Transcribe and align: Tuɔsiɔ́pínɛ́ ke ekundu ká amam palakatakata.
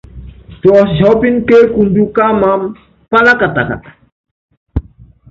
Tuɔsiɔ́pínɛ́ 0.61 1.43
ke 1.47 1.55
ekundu 1.65 2.03
ká 2.15 2.23
amam 2.31 2.61
palakatakata. 3.09 3.89